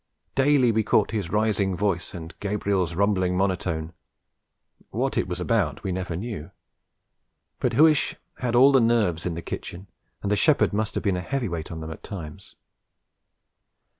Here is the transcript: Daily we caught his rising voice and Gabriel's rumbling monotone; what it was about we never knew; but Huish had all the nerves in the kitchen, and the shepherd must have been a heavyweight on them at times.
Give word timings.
Daily 0.33 0.71
we 0.71 0.81
caught 0.81 1.11
his 1.11 1.29
rising 1.29 1.77
voice 1.77 2.15
and 2.15 2.33
Gabriel's 2.39 2.95
rumbling 2.95 3.37
monotone; 3.37 3.93
what 4.89 5.15
it 5.15 5.27
was 5.27 5.39
about 5.39 5.83
we 5.83 5.91
never 5.91 6.15
knew; 6.15 6.49
but 7.59 7.73
Huish 7.73 8.15
had 8.39 8.55
all 8.55 8.71
the 8.71 8.81
nerves 8.81 9.27
in 9.27 9.35
the 9.35 9.43
kitchen, 9.43 9.85
and 10.23 10.31
the 10.31 10.35
shepherd 10.35 10.73
must 10.73 10.95
have 10.95 11.03
been 11.03 11.17
a 11.17 11.21
heavyweight 11.21 11.71
on 11.71 11.81
them 11.81 11.91
at 11.91 12.01
times. 12.01 12.55